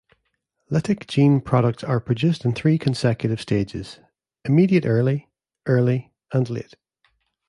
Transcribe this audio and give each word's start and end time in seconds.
Lytic 0.71 1.05
gene 1.05 1.39
products 1.41 1.83
are 1.83 1.99
produced 1.99 2.43
in 2.43 2.53
three 2.55 2.79
consecutive 2.79 3.39
stages: 3.39 3.99
immediate-early, 4.43 5.29
early, 5.67 6.11
and 6.33 6.49
late. 6.49 6.73